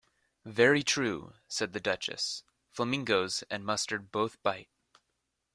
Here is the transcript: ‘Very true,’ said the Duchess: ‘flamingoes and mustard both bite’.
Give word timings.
‘Very 0.47 0.81
true,’ 0.81 1.35
said 1.47 1.73
the 1.73 1.79
Duchess: 1.79 2.43
‘flamingoes 2.75 3.43
and 3.51 3.63
mustard 3.63 4.11
both 4.11 4.41
bite’. 4.41 4.67